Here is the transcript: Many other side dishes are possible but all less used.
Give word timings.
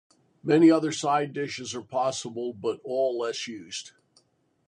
Many 0.41 0.71
other 0.71 0.91
side 0.91 1.31
dishes 1.31 1.75
are 1.75 1.83
possible 1.83 2.53
but 2.53 2.79
all 2.83 3.19
less 3.19 3.47
used. 3.47 3.91